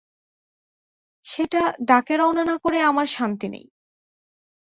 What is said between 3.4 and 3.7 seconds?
নেই।